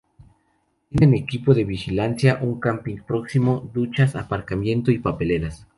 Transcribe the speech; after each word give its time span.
Tienen 0.89 1.13
equipo 1.13 1.53
de 1.53 1.63
vigilancia, 1.63 2.39
un 2.41 2.59
camping 2.59 2.97
próximo, 3.07 3.69
duchas, 3.71 4.15
aparcamiento 4.15 4.89
y 4.89 4.97
papeleras. 4.97 5.67